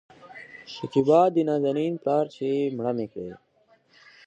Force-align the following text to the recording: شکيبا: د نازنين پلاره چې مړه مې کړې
شکيبا: 0.73 1.21
د 1.33 1.35
نازنين 1.47 1.93
پلاره 2.01 2.29
چې 2.35 2.47
مړه 2.75 2.91
مې 2.97 3.05
کړې 3.11 3.31